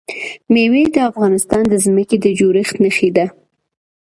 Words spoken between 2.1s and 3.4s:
د جوړښت نښه ده.